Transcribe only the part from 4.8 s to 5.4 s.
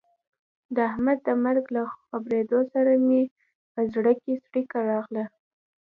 راغله.